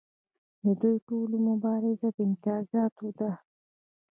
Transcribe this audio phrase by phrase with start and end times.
[0.63, 3.31] د دوی ټوله مبارزه د امتیازاتو ده.